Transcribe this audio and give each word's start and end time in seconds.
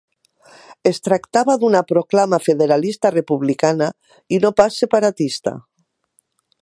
Es 0.91 0.99
tractava 1.07 1.55
d'una 1.63 1.81
proclama 1.91 2.39
federalista 2.45 3.11
republicana, 3.17 3.91
i 4.37 4.41
no 4.47 4.53
pas 4.63 4.79
separatista. 4.85 5.55